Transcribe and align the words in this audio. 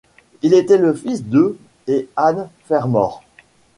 Il 0.41 0.55
était 0.55 0.79
le 0.79 0.95
fils 0.95 1.23
de 1.23 1.59
et 1.85 2.09
Anne 2.15 2.49
Fermor. 2.65 3.21